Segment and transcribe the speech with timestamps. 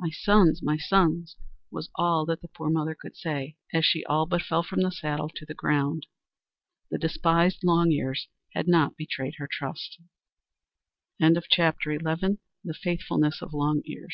[0.00, 1.36] (my sons, my sons!)"
[1.70, 4.90] was all that the poor mother could say, as she all but fell from the
[4.90, 6.06] saddle to the ground.
[6.90, 9.98] The despised Long Ears had not betrayed her trust.
[11.20, 14.06] V SNANA'S FAWN The Little Missouri was in